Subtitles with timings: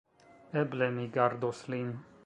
[0.61, 1.97] Eble mi gardos lin.